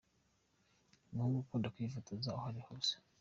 [1.09, 2.93] Umuhungu ukunda kwifotoza aho ari hose.